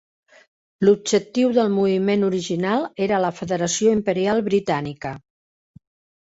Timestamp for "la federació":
3.27-3.95